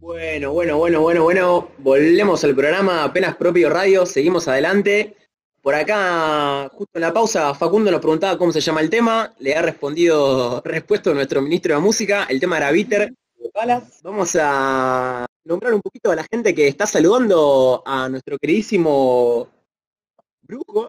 [0.00, 1.68] Bueno, bueno, bueno, bueno, bueno.
[1.76, 5.14] Volvemos al programa Apenas Propio Radio, seguimos adelante.
[5.60, 9.34] Por acá, justo en la pausa, Facundo nos preguntaba cómo se llama el tema.
[9.40, 12.24] Le ha respondido, respuesto nuestro ministro de Música.
[12.30, 13.12] El tema era Bitter.
[14.02, 19.48] Vamos a nombrar un poquito a la gente que está saludando a nuestro queridísimo
[20.40, 20.88] Brujo.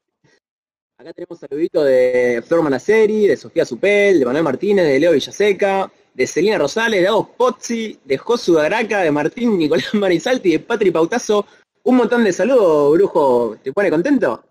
[0.97, 5.91] Acá tenemos saludito de Flor Manaceri, de Sofía Supel, de Manuel Martínez, de Leo Villaseca,
[6.13, 10.91] de Celina Rosales, de Agos Pozzi, de Josu Agraca, de Martín Nicolás Marizalti, de Patri
[10.91, 11.45] Pautazo.
[11.83, 13.57] Un montón de saludos, Brujo.
[13.63, 14.43] ¿Te pone contento?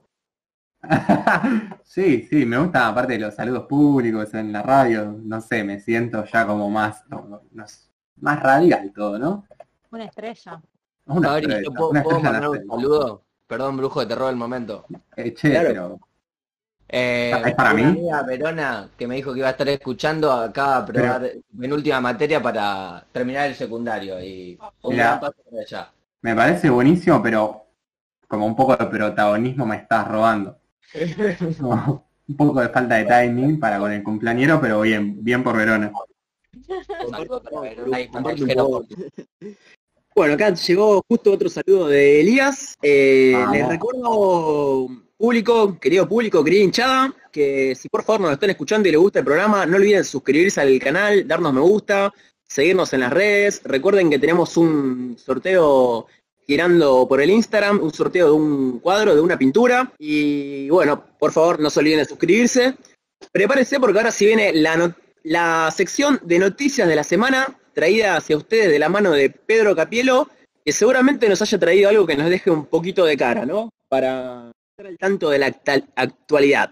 [1.85, 5.79] sí, sí, me gusta aparte de los saludos públicos en la radio, no sé, me
[5.79, 7.05] siento ya como más,
[8.17, 9.45] más radial todo, ¿no?
[9.91, 10.61] Una estrella.
[11.07, 13.25] Una estrella, ¿yo puedo, mandar un saludo?
[13.47, 14.87] Perdón, brujo, te robo el momento.
[15.17, 15.99] Eh, che, pero...
[16.93, 17.85] Eh, ¿Es para mí?
[17.85, 21.31] Amiga Verona, que me dijo que iba a estar escuchando acá a probar
[21.61, 25.93] en última materia para terminar el secundario y un paso para allá.
[26.23, 27.65] Me parece buenísimo, pero
[28.27, 30.59] como un poco de protagonismo me estás robando.
[31.61, 35.93] un poco de falta de timing para con el cumpleañero, pero bien, bien por Verona.
[40.15, 42.77] Bueno, acá llegó justo otro saludo de Elías.
[42.83, 44.89] Eh, les recuerdo,
[45.21, 49.19] público, querido público, querida hinchada, que si por favor nos están escuchando y les gusta
[49.19, 53.61] el programa, no olviden suscribirse al canal, darnos me gusta, seguirnos en las redes.
[53.65, 56.07] Recuerden que tenemos un sorteo
[56.47, 59.93] girando por el Instagram, un sorteo de un cuadro, de una pintura.
[59.99, 62.75] Y bueno, por favor, no se olviden de suscribirse.
[63.31, 68.37] Prepárense porque ahora si viene la, la sección de noticias de la semana, traída hacia
[68.37, 70.29] ustedes de la mano de Pedro Capielo,
[70.65, 73.71] que seguramente nos haya traído algo que nos deje un poquito de cara, ¿no?
[73.89, 75.55] Para estar al tanto de la
[75.97, 76.71] actualidad.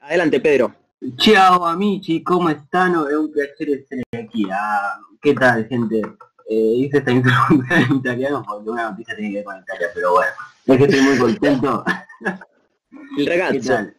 [0.00, 0.74] adelante, Pedro.
[1.16, 2.92] Chao, amici, ¿cómo están?
[3.08, 4.46] Es un placer estar aquí.
[4.52, 6.02] Ah, ¿Qué tal, gente?
[6.46, 10.12] Eh, hice esta introducción en italiano porque una noticia tiene que ver con Italia, pero
[10.12, 10.32] bueno,
[10.66, 11.84] es que estoy muy contento.
[13.16, 13.24] El.
[13.26, 13.96] ¿Qué tal?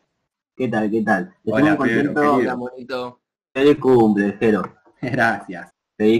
[0.56, 0.92] ¿Qué tal?
[0.92, 1.36] ¿Qué tal?
[1.44, 2.36] Estoy muy contento.
[2.36, 3.20] Hola, bonito.
[3.54, 4.81] Feliz cumple, Jero.
[5.12, 5.72] Gracias.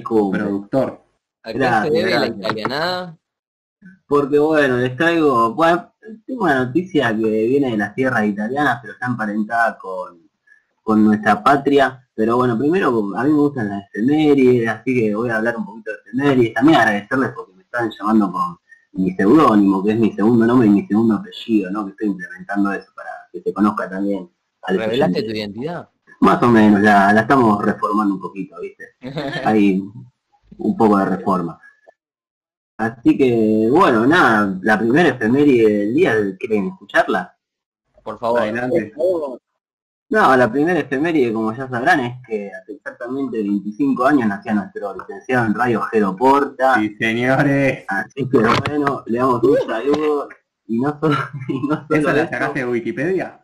[0.04, 0.44] Cumple.
[0.44, 1.04] Productor.
[1.44, 3.18] ¿A qué se debe la italianada?
[4.06, 5.94] Porque bueno, les traigo, bueno,
[6.26, 10.30] tengo una noticia que viene de las tierras italianas, pero está emparentada con,
[10.84, 12.08] con nuestra patria.
[12.14, 15.66] Pero bueno, primero a mí me gustan las efemérides, así que voy a hablar un
[15.66, 16.54] poquito de efemérides.
[16.54, 18.58] También agradecerles porque me están llamando con
[18.94, 21.86] mi seudónimo, que es mi segundo nombre y mi segundo apellido, ¿no?
[21.86, 24.30] Que estoy implementando eso para que se conozca también.
[24.68, 25.90] ¿Revelaste tu identidad?
[26.22, 28.96] Más o menos, la, la estamos reformando un poquito, ¿viste?
[29.46, 29.84] Hay
[30.58, 31.60] un poco de reforma.
[32.78, 37.36] Así que, bueno, nada, la primera efeméride del día, ¿quieren escucharla?
[38.04, 38.42] Por favor.
[38.42, 38.94] Adelante.
[40.10, 44.96] No, la primera efeméride, como ya sabrán, es que hace exactamente 25 años nacía nuestro
[44.96, 46.76] licenciado en radio Jero Porta.
[46.76, 47.86] Sí, señores.
[47.88, 50.30] Así que bueno, le damos un saludo.
[50.68, 51.16] Y no solo...
[51.48, 53.41] Y no solo ¿Esa la sacaste de Wikipedia?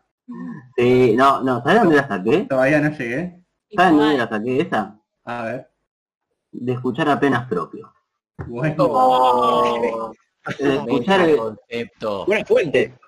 [0.76, 2.46] Sí, no, no, ¿sabes dónde la saqué?
[2.48, 3.42] Todavía no llegué.
[3.74, 5.00] ¿Sabes dónde la saqué esa?
[5.24, 5.70] A ver.
[6.52, 7.92] De escuchar apenas propio.
[8.46, 8.84] Bueno.
[8.88, 10.12] Oh.
[10.58, 12.26] de escuchar el concepto.
[12.26, 12.98] Buena fuente.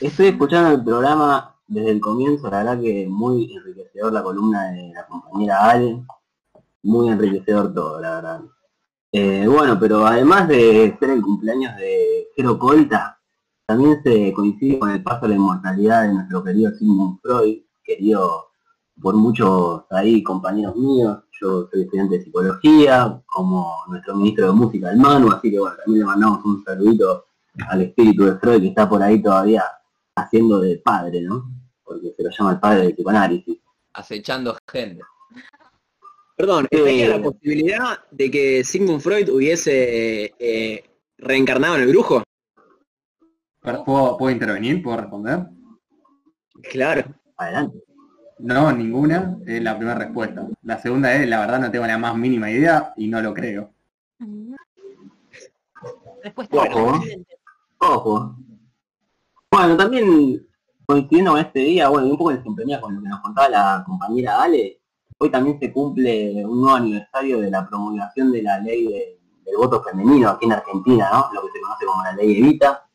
[0.00, 4.92] Estoy escuchando el programa desde el comienzo, la verdad que muy enriquecedor la columna de
[4.92, 6.02] la compañera Ale,
[6.82, 8.40] muy enriquecedor todo, la verdad.
[9.12, 13.19] Eh, bueno, pero además de ser el cumpleaños de Jero Colta,
[13.70, 18.48] también se coincide con el paso de la inmortalidad de nuestro querido Sigmund Freud, querido
[19.00, 21.20] por muchos ahí compañeros míos.
[21.40, 25.76] Yo soy estudiante de psicología, como nuestro ministro de música, el Manu, así que bueno,
[25.76, 27.26] también le mandamos un saludito
[27.68, 29.62] al espíritu de Freud que está por ahí todavía
[30.16, 31.44] haciendo de padre, ¿no?
[31.84, 33.56] porque se lo llama el padre del psicoanálisis.
[33.92, 35.00] Acechando gente.
[36.34, 42.24] Perdón, ¿hay la posibilidad de que Sigmund Freud hubiese eh, reencarnado en el brujo?
[43.60, 44.82] ¿Puedo, intervenir?
[44.82, 45.46] ¿Puedo responder?
[46.70, 47.14] Claro.
[47.36, 47.84] Adelante.
[48.38, 50.46] No, ninguna es la primera respuesta.
[50.62, 53.70] La segunda es, la verdad no tengo la más mínima idea y no lo creo.
[56.22, 57.00] Respuesta Ojo.
[57.78, 58.36] Ojo.
[59.50, 60.46] Bueno, también
[60.86, 63.48] coincidiendo con este día, bueno, y un poco en sintonía con lo que nos contaba
[63.48, 64.80] la compañera Ale,
[65.18, 69.82] hoy también se cumple un nuevo aniversario de la promulgación de la ley del voto
[69.82, 71.30] femenino aquí en Argentina, ¿no?
[71.34, 72.89] Lo que se conoce como la ley Evita.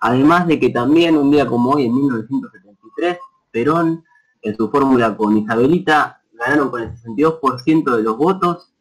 [0.00, 3.18] Además de que también un día como hoy, en 1973,
[3.50, 4.04] Perón,
[4.42, 8.72] en su fórmula con Isabelita, ganaron con el 62% de los votos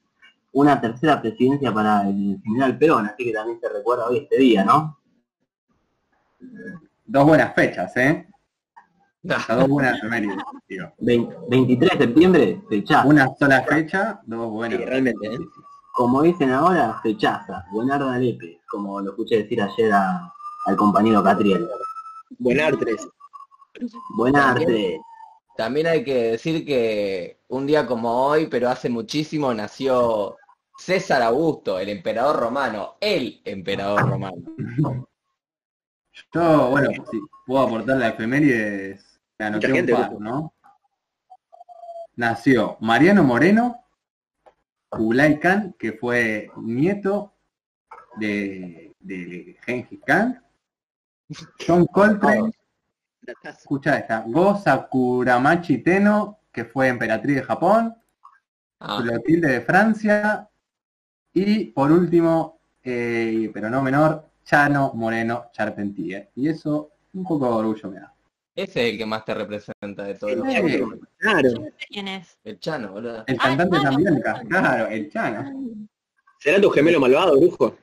[0.52, 4.64] una tercera presidencia para el general Perón, así que también se recuerda hoy este día,
[4.64, 4.98] ¿no?
[7.06, 8.28] Dos buenas fechas, ¿eh?
[9.22, 10.00] dos buenas
[11.50, 13.04] 23 de septiembre, fecha.
[13.06, 14.80] Una sola fecha, dos buenas.
[14.80, 15.38] realmente, ¿eh?
[15.94, 20.34] como dicen ahora, fechaza, buenarda lepe, como lo escuché decir ayer a-
[20.66, 21.68] al compañero Catriel.
[22.38, 23.08] Buenartres.
[24.16, 25.00] Buenarte.
[25.56, 30.38] También hay que decir que un día como hoy, pero hace muchísimo, nació
[30.78, 34.38] César Augusto, el emperador romano, el emperador romano.
[36.34, 40.14] Yo, bueno, si puedo aportar la efemérides, me anoté un par.
[40.20, 40.54] ¿no?
[42.16, 43.84] Nació Mariano Moreno,
[44.90, 47.34] Kublai Khan, que fue nieto
[48.18, 50.42] de, de Gengis Khan,
[51.66, 52.52] John Coltrane,
[53.44, 57.96] escucha esta, Go Sakuramachi Teno, que fue emperatriz de Japón,
[58.82, 60.50] Ah, Clotilde de Francia,
[61.34, 66.30] y por último, eh, pero no menor, Chano Moreno Charpentier.
[66.36, 68.14] Y eso un poco de orgullo me da.
[68.56, 70.48] ese es el que más te representa de todos los.
[71.18, 71.50] Claro.
[71.90, 72.38] ¿Quién es?
[72.44, 73.24] El Chano, boludo.
[73.28, 74.22] El Ah, cantante Chano.
[74.24, 75.52] ca- claro, el Chano.
[76.40, 77.78] ¿Será tu gemelo malvado, brujo?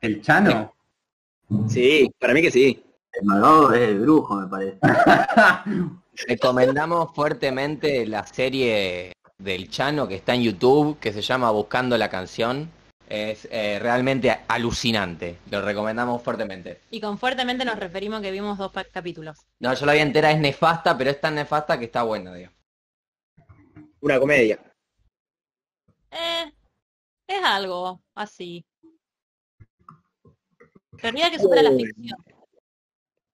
[0.00, 0.74] ¿El Chano?
[1.68, 2.82] Sí, para mí que sí.
[3.12, 4.78] El malvado es el brujo, me parece.
[6.28, 12.10] Recomendamos fuertemente la serie del Chano que está en YouTube, que se llama Buscando la
[12.10, 12.70] canción.
[13.08, 15.38] Es eh, realmente alucinante.
[15.50, 16.80] Lo recomendamos fuertemente.
[16.90, 19.38] Y con fuertemente nos referimos que vimos dos capítulos.
[19.60, 22.50] No, yo la vi entera, es nefasta, pero es tan nefasta que está buena, digo.
[24.00, 24.58] Una comedia.
[26.10, 26.52] Eh,
[27.28, 28.64] es algo así.
[31.00, 32.18] Sería que supera la ficción.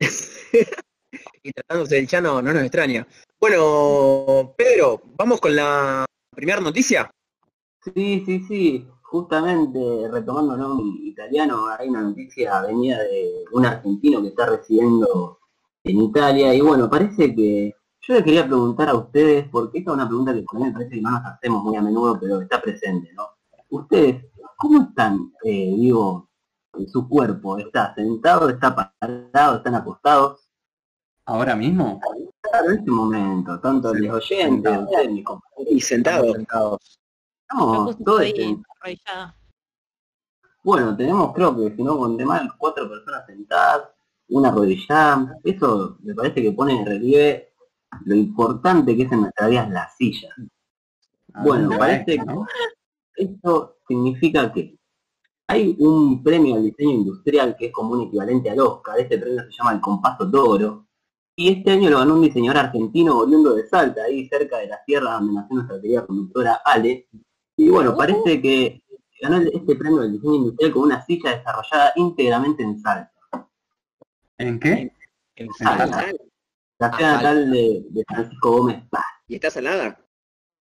[1.42, 3.06] y tratándose del Chano no nos extraña.
[3.40, 6.04] Bueno, Pedro, vamos con la
[6.34, 7.10] primera noticia.
[7.82, 8.88] Sí, sí, sí.
[9.02, 10.76] Justamente retomando ¿no?
[10.76, 15.38] mi italiano, hay una noticia venida de un argentino que está residiendo
[15.84, 16.54] en Italia.
[16.54, 20.34] Y bueno, parece que yo les quería preguntar a ustedes, porque esta es una pregunta
[20.34, 22.60] que por ahí me parece que no nos hacemos muy a menudo, pero que está
[22.60, 23.26] presente, ¿no?
[23.70, 24.24] Ustedes,
[24.56, 26.28] ¿cómo están, eh, digo,
[26.88, 27.58] su cuerpo?
[27.58, 30.48] ¿Está sentado, está parado, están acostados?
[31.26, 32.00] ¿Ahora mismo?
[32.40, 34.00] Claro, en este momento, tanto Sí.
[34.06, 36.32] los oyentes, ustedes, mis compañeros, Y sentado.
[36.34, 36.98] Sentados.
[37.52, 38.24] Yo estamos todos.
[40.64, 43.88] Bueno, tenemos creo que si no conté mal, cuatro personas sentadas,
[44.28, 45.36] una arrodillada.
[45.44, 47.52] Eso me parece que pone en relieve
[48.04, 50.30] lo importante que es en nuestra vida la silla.
[51.34, 52.46] ¿A Bueno, parece esto, no?
[53.14, 54.78] Esto significa que
[55.48, 58.98] hay un premio al diseño industrial que es como un equivalente al Oscar.
[59.00, 60.86] Este premio se llama el Compaso Toro.
[61.36, 64.78] Y este año lo ganó un diseñador argentino oriundo de Salta, ahí cerca de la
[64.84, 67.08] sierra donde nació nuestra querida conductora Ale.
[67.56, 68.82] Y bueno, parece que
[69.20, 73.12] ganó este premio del diseño industrial con una silla desarrollada íntegramente en Salta.
[74.38, 74.92] ¿En qué?
[75.36, 75.86] En Salta.
[75.88, 76.12] Salta.
[76.78, 77.28] La Ah, ciudad Salta.
[77.34, 79.04] natal de, de Francisco Gómez Paz.
[79.28, 80.04] ¿Y está salada?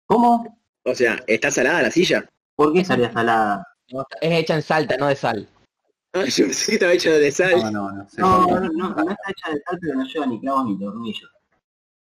[0.07, 0.61] ¿Cómo?
[0.85, 2.29] O sea, ¿está salada la silla?
[2.55, 3.67] ¿Por qué estaría salada?
[3.93, 5.49] No, Es hecha en Salta, no de sal.
[6.17, 7.61] Ah, yo pensé que estaba hecho de sal.
[7.61, 8.21] No, no, no sé.
[8.21, 11.31] No, no, no, no está hecha de sal, pero no lleva ni clavos ni tornillos.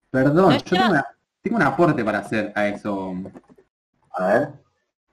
[0.10, 1.08] Perdón, No yo tengo, una-
[1.42, 3.14] tengo un aporte para hacer a eso.
[4.12, 4.50] A ver.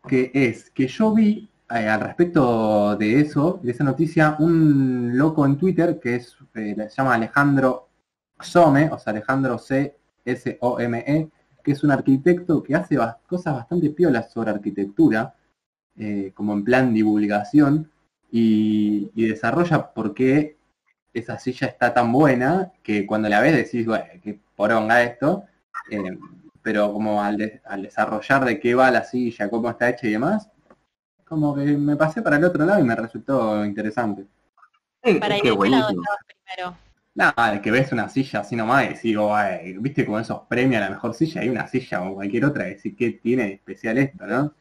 [0.06, 5.44] que es que yo vi eh, al respecto de eso, de esa noticia, un loco
[5.44, 7.88] en Twitter que es eh, se llama Alejandro
[8.40, 11.28] Some, o sea Alejandro C S O M E,
[11.64, 12.96] que es un arquitecto que hace
[13.26, 15.34] cosas bastante piolas sobre arquitectura,
[15.98, 17.90] eh, como en plan divulgación,
[18.30, 20.56] y, y desarrolla por qué
[21.14, 25.44] esa silla está tan buena que cuando la ves decís, bueno, qué poronga esto,
[25.90, 26.18] eh,
[26.62, 30.12] pero como al, de- al desarrollar de qué va la silla, cómo está hecha y
[30.12, 30.50] demás,
[31.26, 34.26] como que me pasé para el otro lado y me resultó interesante.
[35.02, 36.02] Es, Para qué lado buenísimo.
[36.26, 36.76] primero.
[37.14, 40.82] Nada, que ves una silla así nomás y decís, oh, ay, viste como esos premios
[40.82, 43.98] a la mejor silla, hay una silla o cualquier otra, decís, ¿qué tiene de especial
[43.98, 44.52] esto, no?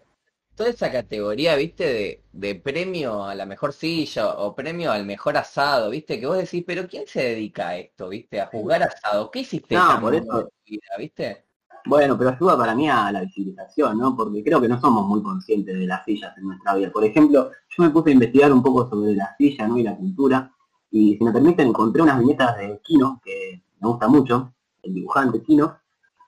[0.56, 5.36] Toda esa categoría, viste, de, de premio a la mejor silla o premio al mejor
[5.38, 8.40] asado, viste, que vos decís, pero ¿quién se dedica a esto, viste?
[8.40, 9.32] A jugar asado.
[9.32, 11.46] ¿Qué hiciste No, por eso- tu vida, viste?
[11.86, 14.16] Bueno, pero ayuda para mí a la visibilización, ¿no?
[14.16, 16.92] Porque creo que no somos muy conscientes de las sillas en nuestra vida.
[16.92, 19.78] Por ejemplo, yo me puse a investigar un poco sobre la silla, ¿no?
[19.78, 20.52] Y la cultura.
[20.92, 25.42] Y si me permiten, encontré unas viñetas de Kino, que me gusta mucho, el dibujante
[25.44, 25.78] Kino.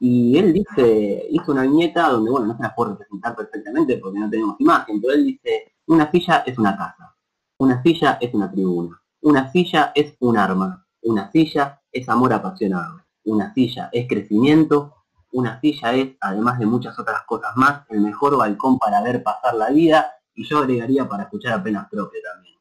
[0.08, 4.20] Y él dice, hizo una viñeta donde, bueno, no se la puedo representar perfectamente porque
[4.20, 7.16] no tenemos imagen, pero él dice, una silla es una casa,
[7.58, 13.02] una silla es una tribuna, una silla es un arma, una silla es amor apasionado,
[13.24, 14.94] una silla es crecimiento,
[15.32, 19.56] una silla es, además de muchas otras cosas más, el mejor balcón para ver pasar
[19.56, 22.56] la vida y yo agregaría para escuchar apenas propio también.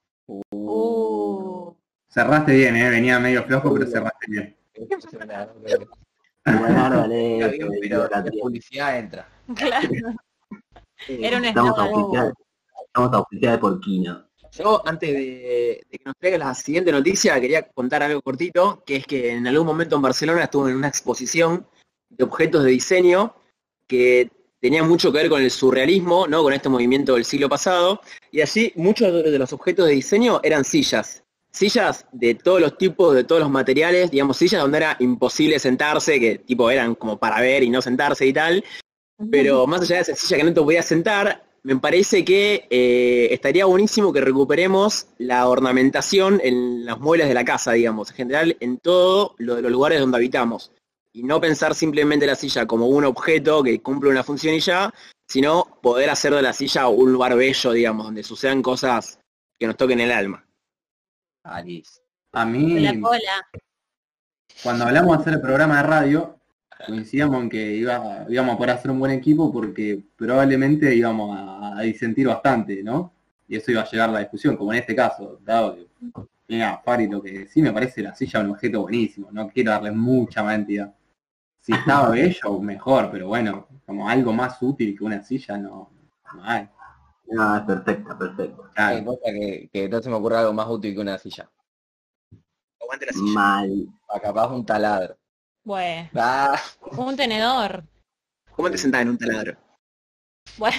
[0.50, 1.74] Uh,
[2.08, 2.88] Cerraste bien, ¿eh?
[2.88, 4.56] venía medio flojo, pero cerraste bien.
[6.44, 9.28] Bien, pero la publicidad entra.
[9.54, 9.88] claro.
[11.08, 12.32] Era un Estamos auspiciados,
[12.86, 14.24] estamos auspiciados por Kino.
[14.52, 18.96] Yo, antes de, de que nos traiga la siguiente noticia, quería contar algo cortito, que
[18.96, 21.66] es que en algún momento en Barcelona estuve en una exposición
[22.08, 23.34] de objetos de diseño
[23.88, 26.42] que tenía mucho que ver con el surrealismo, ¿no?
[26.42, 30.64] Con este movimiento del siglo pasado, y allí muchos de los objetos de diseño eran
[30.64, 31.23] sillas.
[31.54, 36.18] Sillas de todos los tipos, de todos los materiales, digamos, sillas donde era imposible sentarse,
[36.18, 38.64] que tipo eran como para ver y no sentarse y tal,
[39.30, 43.28] pero más allá de esa silla que no te podías sentar, me parece que eh,
[43.30, 48.56] estaría buenísimo que recuperemos la ornamentación en los muebles de la casa, digamos, en general
[48.58, 50.72] en todo lo de los lugares donde habitamos.
[51.12, 54.92] Y no pensar simplemente la silla como un objeto que cumple una función y ya,
[55.28, 59.20] sino poder hacer de la silla un lugar bello, digamos, donde sucedan cosas
[59.56, 60.44] que nos toquen el alma.
[61.44, 62.00] Alice.
[62.32, 63.46] A mí, La cola.
[64.62, 66.38] cuando hablamos de hacer el programa de radio,
[66.86, 71.78] coincidíamos en que iba, íbamos a poder hacer un buen equipo porque probablemente íbamos a,
[71.78, 73.12] a disentir bastante, ¿no?
[73.46, 75.86] Y eso iba a llegar a la discusión, como en este caso, dado que,
[76.48, 79.92] mira, Fari, lo que sí me parece la silla un objeto buenísimo, no quiero darle
[79.92, 80.94] mucha más entidad.
[81.60, 85.90] Si estaba bello, mejor, pero bueno, como algo más útil que una silla, no,
[86.34, 86.68] no hay.
[87.26, 88.16] No, es perfecta,
[89.04, 91.50] cosa que, que no se me ocurre algo más útil que una silla.
[92.80, 93.32] Aguante la silla.
[93.32, 93.86] Mal.
[94.08, 95.16] O capaz un taladro.
[95.64, 96.60] Bueno, Ah,
[96.96, 97.82] un tenedor.
[98.54, 99.56] ¿Cómo te sentás en un taladro?
[100.58, 100.76] Bueno,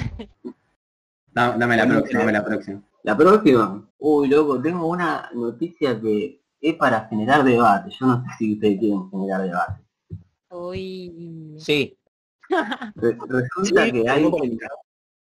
[1.34, 2.82] Da- Dame la próxima, dame la próxima.
[3.04, 3.90] La próxima.
[3.98, 7.90] Uy, loco, tengo una noticia que es para generar debate.
[8.00, 9.84] Yo no sé si ustedes quieren generar debate.
[10.50, 11.56] uy.
[11.60, 11.98] sí,
[12.96, 14.32] Re- resulta que hay...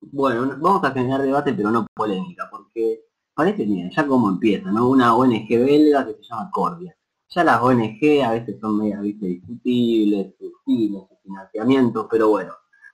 [0.01, 3.01] Bueno, no- vamos a generar debate, pero no polémica, porque
[3.35, 4.89] parece bien, ya como empieza, ¿no?
[4.89, 6.97] Una ONG belga que se llama Cordia.
[7.29, 12.53] Ya las ONG a veces son medias, viste, discutibles, sus fines, sus financiamientos, pero bueno,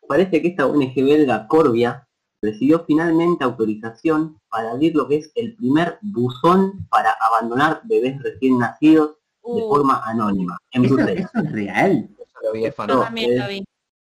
[0.09, 2.07] parece que esta ONG belga Corvia
[2.41, 8.59] recibió finalmente autorización para abrir lo que es el primer buzón para abandonar bebés recién
[8.59, 11.31] nacidos de Uh, forma anónima, en ¿Eso, Bruselas.
[11.35, 12.09] eso es real?
[12.17, 12.89] yo lo vi de fan.
[12.89, 13.65] yo no, también lo es- vi.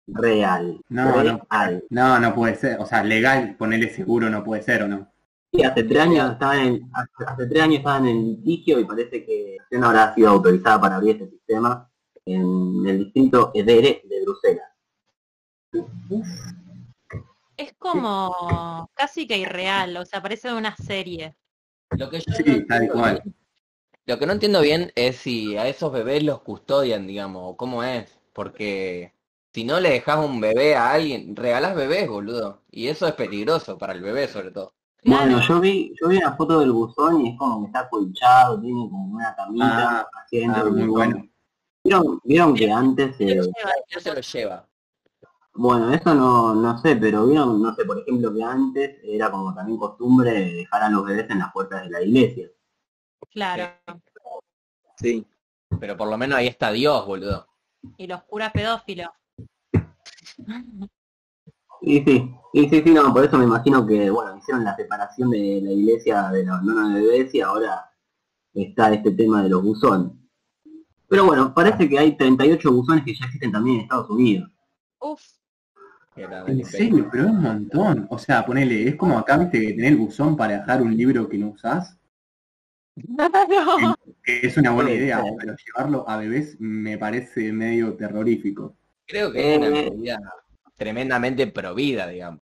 [0.09, 0.81] Real.
[0.89, 1.41] No, no.
[1.51, 1.85] real.
[1.91, 2.79] No, no puede ser.
[2.81, 5.11] O sea, legal, ponerle seguro no puede ser, ¿o no?
[5.53, 9.25] Sí, hace tres años estaban en, hace, hace tres años estaban en litigio y parece
[9.25, 11.89] que no habrá sido autorizada para abrir este sistema
[12.25, 14.71] en el distrito Edere de Bruselas.
[17.57, 21.37] Es como casi que irreal, o sea, parece una serie.
[21.97, 23.21] Lo que yo Sí, no tal entiendo cual.
[23.25, 23.35] bien-
[24.07, 27.83] Lo que no entiendo bien es si a esos bebés los custodian, digamos, o cómo
[27.83, 28.19] es.
[28.35, 29.13] Porque
[29.57, 32.61] si no le dejas un bebé a alguien, regalás bebés, boludo.
[32.71, 34.75] Y eso es peligroso para el bebé, sobre todo.
[35.03, 38.61] Bueno, yo vi, yo vi una foto del buzón y es como que está colchado,
[38.61, 41.27] tiene como una camita Ah, así dentro ah, del muy bueno.
[41.83, 44.69] ¿Vieron, vieron que antes, Se eh, lo lleva, No se lo lleva.
[45.55, 49.55] bueno, eso no, no sé, pero vieron, no sé, por ejemplo que antes era como
[49.55, 52.51] también costumbre dejar a los bebés en las puertas de la iglesia.
[53.31, 53.73] Claro.
[54.99, 55.27] Sí.
[55.81, 57.49] Pero por lo menos ahí está Dios, boludo.
[57.97, 59.09] Y los curas pedófilos.
[61.83, 65.31] Y sí, y sí, sí, no, por eso me imagino que, bueno, hicieron la separación
[65.31, 67.91] de la iglesia de los no de bebés y ahora
[68.55, 70.13] está este tema de los buzones.
[71.09, 74.51] Pero bueno, parece que hay 38 buzones que ya existen también en Estados Unidos.
[75.01, 75.23] Uf.
[76.17, 78.07] En del serio, pero es un montón.
[78.09, 81.29] O sea, ponele, es como acá, viste, que tener el buzón para dejar un libro
[81.29, 81.99] que no usás.
[84.25, 88.75] Que Es una buena idea, pero llevarlo a bebés me parece medio terrorífico.
[89.07, 89.91] Creo que es una Eh.
[89.91, 90.19] medida
[90.77, 92.41] tremendamente provida, digamos.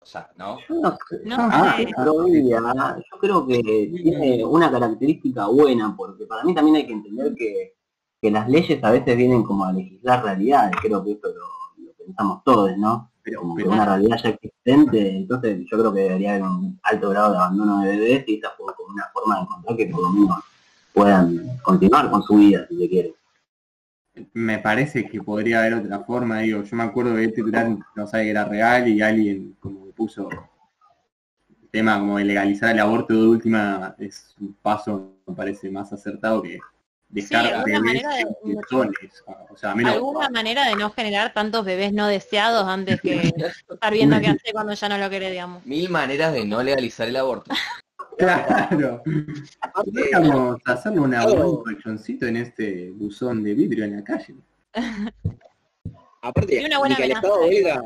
[0.00, 0.58] O sea, ¿no?
[0.68, 3.04] Yo no sé, No yo sé.
[3.20, 3.62] creo que
[4.02, 7.74] tiene una característica buena, porque para mí también hay que entender que,
[8.20, 11.92] que las leyes a veces vienen como a legislar realidades, creo que eso lo, lo
[11.94, 13.10] pensamos todos, ¿no?
[13.22, 17.08] Pero, como que una realidad ya existente, entonces yo creo que debería haber un alto
[17.08, 20.02] grado de abandono de bebés y esta fue como una forma de encontrar que por
[20.02, 20.38] lo menos
[20.92, 23.14] puedan continuar con su vida si se quiere.
[24.32, 28.06] Me parece que podría haber otra forma, digo, yo me acuerdo de este titular, no
[28.06, 32.80] sabe que era real y alguien como que puso el tema como de legalizar el
[32.80, 36.58] aborto de última es un paso, me parece más acertado que
[37.08, 41.32] dejar Sí, alguna bebés manera de- buzones, o sea, menos Alguna manera de no generar
[41.32, 43.32] tantos bebés no deseados antes que
[43.70, 45.64] estar viendo qué hacer cuando ya no lo quiere, digamos.
[45.66, 47.50] Mil maneras de no legalizar el aborto.
[48.16, 49.02] claro,
[49.74, 51.50] podríamos hacerle una Claro.
[51.50, 54.34] un colchoncito en este buzón de vidrio en la calle.
[56.22, 57.10] Aparte, Y una buena ni que al.
[57.12, 57.82] Estado belga,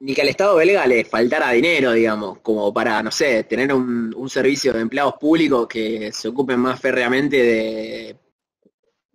[0.00, 4.12] ni que al Estado belga le faltara dinero, digamos, como para, no sé, tener un,
[4.16, 8.16] un servicio de empleados públicos que se ocupen más férreamente de,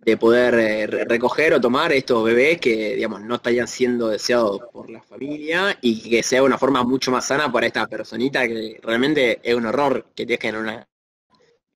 [0.02, 4.60] de poder eh, re- recoger o tomar estos bebés que, digamos, no estarían siendo deseados
[4.72, 8.78] por la familia y que sea una forma mucho más sana para esta personita que
[8.82, 10.88] realmente es un horror que te dejen en una,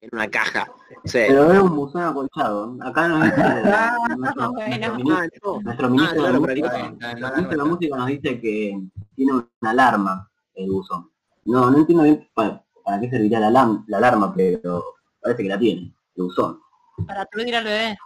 [0.00, 0.66] en una caja.
[1.04, 2.76] O sea, Pero es un buzón acolchado.
[2.82, 3.36] Acá nos dice
[4.16, 4.60] nuestro, Bueno.
[4.64, 5.06] nuestro ministro,
[5.46, 5.60] ah, no.
[5.60, 7.64] nuestro ministro claro, de música, ministro de está.
[7.64, 8.80] música nos dice que
[9.16, 11.10] tiene una alarma el buzón.
[11.44, 14.82] No, no entiendo bien para, para qué serviría la, la alarma, pero
[15.20, 16.58] parece que la tiene, el buzón.
[17.06, 17.96] Para aturdir al bebé.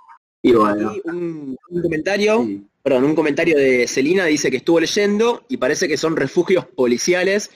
[0.42, 2.64] Y bueno, Y un, un comentario, Sí.
[2.82, 7.50] perdón, un comentario de Celina dice que estuvo leyendo y parece que son refugios policiales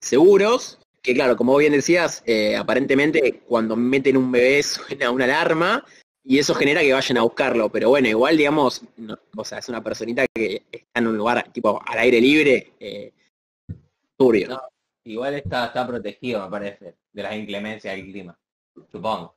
[0.00, 5.24] seguros, que claro, como vos bien decías, eh, aparentemente cuando meten un bebé suena una
[5.24, 5.84] alarma
[6.22, 9.68] y eso genera que vayan a buscarlo, pero bueno, igual digamos, no, o sea, es
[9.70, 13.12] una personita que está en un lugar tipo al aire libre, eh,
[14.16, 14.48] turbio.
[14.48, 14.60] No.
[15.04, 18.38] Igual está, está protegido, me parece, de las inclemencias del clima.
[18.92, 19.34] Supongo.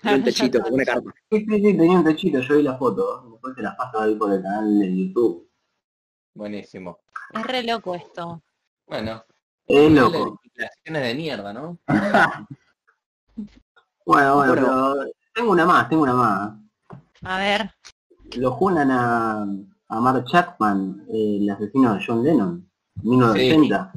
[0.02, 1.12] Tiene un techito, una carpa.
[1.30, 4.14] sí, sí, sí, tenía un techito, yo vi la foto, después te la paso ahí
[4.14, 5.48] por el canal de YouTube.
[6.34, 6.98] Buenísimo.
[7.32, 8.42] Es re loco esto.
[8.86, 9.24] Bueno,
[9.66, 10.40] Es las loco.
[10.42, 11.78] legislaciones de mierda, ¿no?
[14.06, 14.94] Bueno, bueno, pero
[15.34, 16.52] tengo una más, tengo una más.
[17.22, 17.70] A ver.
[18.36, 22.68] Lo junan a, a Mark Chapman, el asesino de John Lennon,
[23.02, 23.92] 1980.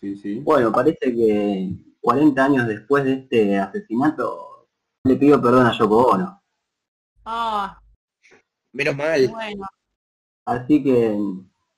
[0.00, 0.40] Sí, sí.
[0.40, 4.53] Bueno, parece que 40 años después de este asesinato
[5.04, 6.42] le pidió perdón a Yoko Ono.
[7.26, 7.78] Ah,
[8.72, 9.28] Menos mal.
[9.28, 9.66] bueno.
[10.46, 11.16] Así que,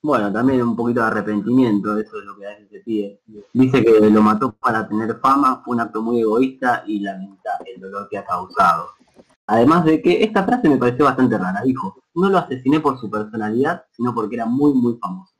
[0.03, 3.21] bueno, también un poquito de arrepentimiento, eso es lo que a veces se pide.
[3.53, 7.81] Dice que lo mató para tener fama, fue un acto muy egoísta y lamenta el
[7.81, 8.91] dolor que ha causado.
[9.49, 13.09] Además de que esta frase me pareció bastante rara, dijo, no lo asesiné por su
[13.09, 15.35] personalidad, sino porque era muy, muy famoso.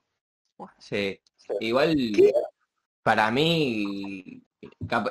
[0.79, 1.21] Sí.
[1.61, 1.97] Igual,
[3.03, 4.46] para mí,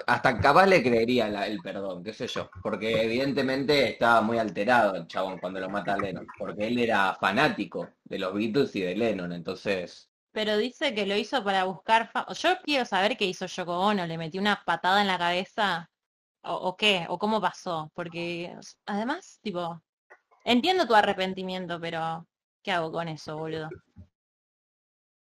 [0.07, 2.49] hasta capaz le creería la- el perdón, qué sé yo.
[2.61, 6.27] Porque evidentemente estaba muy alterado el chabón cuando lo mata a Lennon.
[6.37, 10.09] Porque él era fanático de los Beatles y de Lennon, entonces...
[10.31, 12.11] Pero dice que lo hizo para buscar.
[12.37, 14.05] Yo quiero saber qué hizo Yoko Ono.
[14.05, 15.89] ¿Le metió una patada en la cabeza?
[16.43, 17.05] ¿O, o qué?
[17.09, 17.89] ¿O cómo pasó?
[17.95, 18.53] Porque
[18.85, 19.81] además, tipo,
[20.45, 22.27] entiendo tu arrepentimiento, pero
[22.63, 23.69] ¿qué hago con eso, boludo?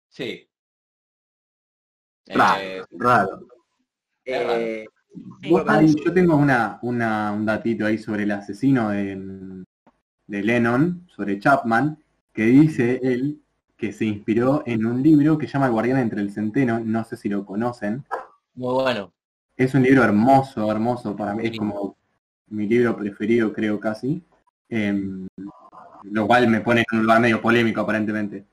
[0.10, 0.50] Sí.
[2.28, 3.47] Raro, Eh, raro.
[4.28, 4.86] Eh,
[6.04, 9.64] yo tengo una, una- un datito ahí sobre el asesino de,
[10.28, 11.98] de Lennon, sobre Chapman,
[12.34, 13.42] que dice él
[13.78, 17.04] que se inspiró en un libro que se llama El guardián entre el centeno, no
[17.04, 18.04] sé si lo conocen.
[18.56, 19.12] muy bueno.
[19.56, 21.96] Es un libro hermoso, hermoso para mí, es como
[22.50, 24.24] mi libro preferido creo casi.
[24.70, 25.28] Em,
[26.04, 28.46] lo cual me pone en un lugar medio polémico aparentemente.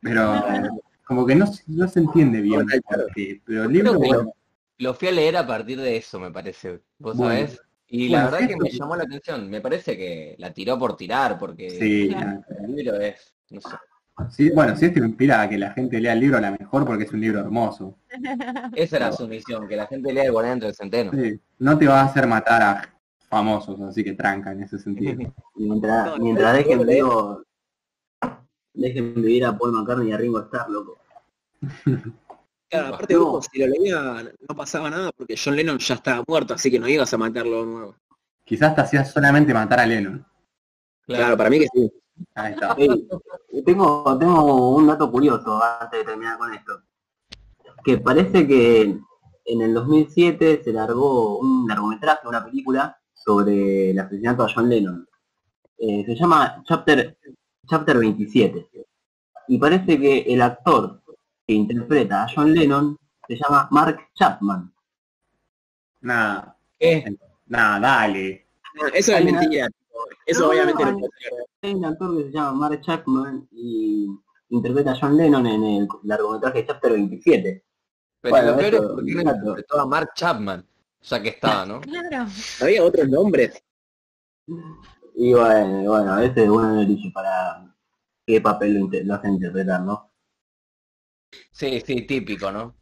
[0.00, 0.70] Pero eh,
[1.04, 3.40] como que no, se- no se entiende bien Bueno, por qué.
[3.44, 4.32] Pero el Creo libro, que bueno,
[4.78, 6.80] Lo fui a leer a partir de eso, me parece.
[6.98, 7.34] ¿Vos Bueno.
[7.34, 7.60] sabés?
[7.88, 9.48] Y la verdad que me llamó la atención.
[9.48, 12.10] Me parece que la tiró por tirar, porque sí,
[12.60, 13.76] el libro es, no sé.
[14.30, 16.84] Sí, bueno, si esto inspira a que la gente lea el libro a la mejor
[16.86, 17.98] porque es un libro hermoso.
[18.74, 21.12] Esa era su misión, que la gente lea el guardián entre el centeno.
[21.12, 25.14] Sí, no te va a hacer matar a famosos, así que tranca en ese sentido.
[25.54, 27.42] Mientras, No, mientras no, dejen vivo,
[28.72, 30.98] dejen vivir a Paul McCartney y a Ringo Starr, loco.
[32.68, 33.22] Claro, aparte No.
[33.28, 36.78] ojo, si lo leía no pasaba nada porque John Lennon ya estaba muerto, así que
[36.78, 37.96] no ibas a matarlo de nuevo.
[38.44, 40.24] Quizás te hacías solamente matar a Lennon.
[41.06, 41.92] Claro, para mí que sí.
[42.34, 42.74] Ahí está.
[43.64, 46.82] Tengo, tengo un dato curioso antes de terminar con esto.
[47.84, 48.98] Que parece que
[49.44, 55.08] en el 2007 se largó un largometraje, una película, sobre el asesinato a John Lennon.
[55.78, 57.16] Eh, se llama Chapter,
[57.68, 58.68] Chapter 27.
[59.48, 61.02] Y parece que el actor
[61.46, 62.96] que interpreta a John Lennon
[63.28, 64.72] se llama Mark Chapman.
[66.00, 67.04] Nada, ¿Qué?
[67.46, 68.46] nada, dale.
[68.94, 69.68] Eso es mentira.
[70.26, 71.32] Eso No, obviamente no, no puede ser.
[71.62, 74.08] Hay un actor que se llama Mark Chapman y
[74.50, 77.64] interpreta a John Lennon en el largometraje Chapter 27.
[78.20, 79.38] Pero Bueno, lo peor es él exacto.
[79.40, 80.66] interpretó a Mark Chapman,
[81.02, 81.80] ya que estaba, ¿no?
[81.80, 82.26] Claro.
[82.60, 83.62] Había otros nombres.
[85.16, 87.74] Y bueno, bueno, a veces uno no elige para
[88.26, 90.10] qué papel lo, inter- lo hace interpretar, ¿no?
[91.52, 92.74] Sí, sí, típico, ¿no?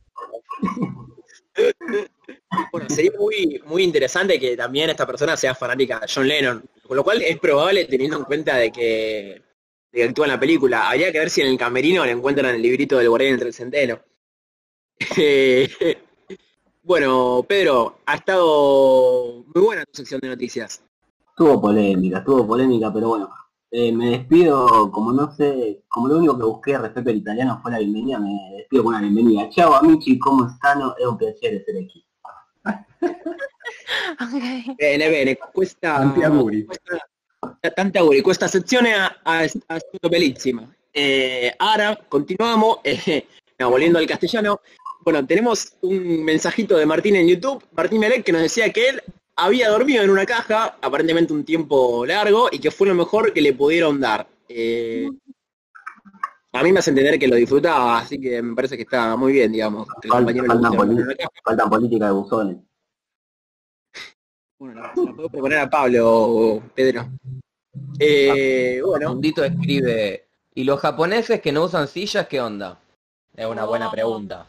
[2.72, 6.96] Bueno, sería muy, muy interesante que también esta persona sea fanática de John Lennon, con
[6.96, 9.42] lo cual es probable teniendo en cuenta de que,
[9.92, 10.88] de que actúa en la película.
[10.88, 13.54] Habría que ver si en el camerino le encuentran el librito del guardián entre el
[13.54, 14.00] centeno.
[16.86, 20.82] Bueno, Pedro, ha estado muy buena tu sección de noticias.
[21.34, 23.30] Tuvo polémica, tuvo polémica, pero bueno.
[23.76, 27.72] Eh, me despido, como no sé, como lo único que busqué respecto al italiano fue
[27.72, 29.50] la bienvenida, me despido con una bienvenida.
[29.50, 30.96] Ciao amici, come stanno?
[30.96, 32.06] È un piacere essere aquí.
[34.20, 34.76] Ok.
[34.76, 36.64] Bene, bene, questa, Tanti auguri.
[36.64, 36.98] questa
[37.74, 38.20] tanta auguri.
[38.20, 40.72] Questa sezione ha, ha, è stato bellissima.
[40.92, 43.26] Eh, ahora continuamos, eh,
[43.58, 44.60] no, volviendo al castellano.
[45.00, 49.02] Bueno, tenemos un mensajito de Martín en YouTube, Martín Melec, que nos decía que él
[49.36, 53.40] había dormido en una caja, aparentemente un tiempo largo, y que fue lo mejor que
[53.42, 54.26] le pudieron dar.
[54.48, 55.08] Eh,
[56.52, 59.32] a mí me hace entender que lo disfrutaba, así que me parece que está muy
[59.32, 59.88] bien, digamos.
[59.88, 61.30] faltan, guste dormir en poli- una caja.
[61.44, 62.56] faltan política de buzones.
[64.58, 67.08] Bueno, la, la puedo proponer a Pablo, Pedro.
[67.98, 72.80] Eh, bueno, Mundito escribe, ¿y los japoneses que no usan sillas qué onda?
[73.34, 73.90] Es una buena Oh.
[73.90, 74.46] pregunta.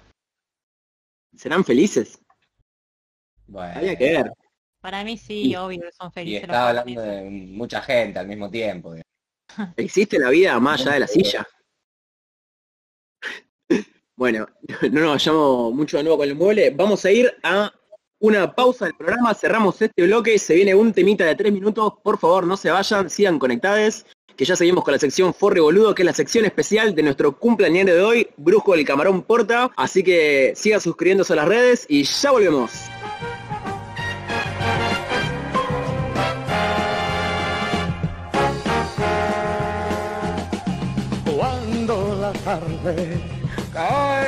[1.35, 2.19] ¿serán felices?
[3.47, 4.31] Bueno, Había que ver.
[4.85, 8.27] Para mí sí, Y- obvio son y felices los está hablando de mucha gente al
[8.27, 8.93] mismo tiempo.
[8.93, 9.05] digamos.
[9.77, 11.47] ¿Existe la vida más allá de la silla?
[14.17, 14.47] Bueno,
[14.91, 16.69] no nos vayamos mucho de nuevo con el mueble.
[16.69, 17.73] Vamos a ir a
[18.19, 19.33] una pausa del programa.
[19.33, 20.37] Cerramos este bloque.
[20.37, 21.93] Se viene un temita de tres minutos.
[22.03, 24.05] Por favor, no se vayan, sigan conectados.
[24.37, 27.37] Que ya seguimos con la sección Forre Boludo, que es la sección especial de nuestro
[27.39, 29.71] cumpleañero de hoy, Brujo del Camarón Porta.
[29.75, 32.71] Así que sigan suscribiéndose a las redes y ya volvemos.
[42.59, 43.19] Tarde
[43.73, 44.24] cae.